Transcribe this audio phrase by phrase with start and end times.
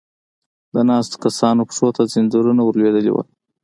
[0.73, 3.17] د ناستو کسانو پښو ته ځنځيرونه ور لوېدلې و.